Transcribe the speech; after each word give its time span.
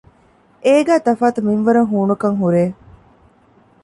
އޭގައި 0.65 1.03
ތަފާތު 1.05 1.39
މިންވަރަށް 1.47 1.89
ހޫނުކަން 1.91 2.37
ހުރޭ 2.41 2.63